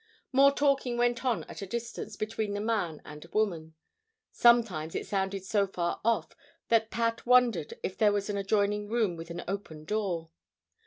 [0.31, 3.75] More talking went on at a distance, between the man and woman.
[4.31, 6.35] Sometimes it sounded so far off
[6.69, 10.31] that Pat wondered if there was an adjoining room with an open door.